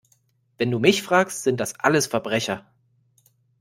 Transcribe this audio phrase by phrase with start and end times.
[0.57, 2.65] Wenn du mich fragst, sind das alles Verbrecher!